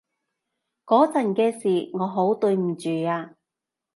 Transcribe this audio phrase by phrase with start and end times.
[0.87, 3.35] 嗰陣嘅事，我好對唔住啊